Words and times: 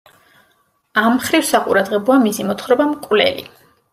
ამ 1.01 1.09
მხრივ 1.17 1.43
საყურადღებოა 1.51 2.17
მისი 2.23 2.47
მოთხრობა 2.47 2.87
„მკვლელი“. 2.97 3.49